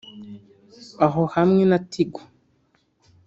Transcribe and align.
aho 1.05 1.21
hamwe 1.35 1.63
na 1.71 1.79
tigo 1.91 2.21